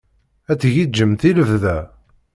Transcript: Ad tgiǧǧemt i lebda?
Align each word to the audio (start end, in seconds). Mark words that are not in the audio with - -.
Ad 0.51 0.57
tgiǧǧemt 0.59 1.21
i 1.29 1.31
lebda? 1.37 1.77